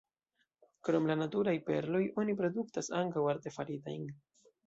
[0.87, 4.09] Krom la naturaj perloj oni produktas ankaŭ artefaritajn.